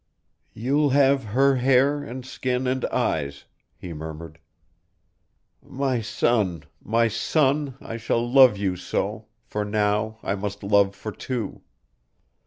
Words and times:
"You'll 0.55 0.89
have 0.89 1.25
her 1.25 1.57
hair 1.57 2.03
and 2.03 2.25
skin 2.25 2.65
and 2.65 2.83
eyes," 2.85 3.45
he 3.77 3.93
murmured. 3.93 4.39
"My 5.61 6.01
son, 6.01 6.63
my 6.83 7.07
son, 7.07 7.77
I 7.79 7.97
shall 7.97 8.27
love 8.27 8.57
you 8.57 8.75
so, 8.75 9.27
for 9.45 9.63
now 9.63 10.17
I 10.23 10.33
must 10.33 10.63
love 10.63 10.95
for 10.95 11.11
two. 11.11 11.61